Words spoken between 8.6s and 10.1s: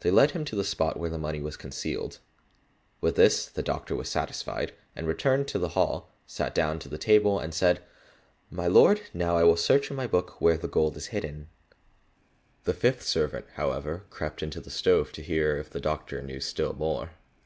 lord, now will I search in my